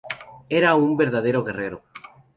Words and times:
Era 0.49 0.73
un 0.73 0.97
verdadero 0.97 1.43
guerrero". 1.43 1.83